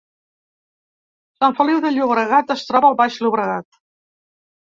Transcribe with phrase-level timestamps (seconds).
[1.43, 3.81] Sant Feliu de Llobregat es troba al Baix Llobregat